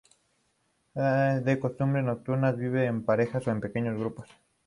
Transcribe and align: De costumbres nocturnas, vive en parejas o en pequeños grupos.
De 0.95 1.59
costumbres 1.59 2.03
nocturnas, 2.03 2.57
vive 2.57 2.87
en 2.87 3.03
parejas 3.05 3.45
o 3.45 3.51
en 3.51 3.61
pequeños 3.61 3.99
grupos. 3.99 4.27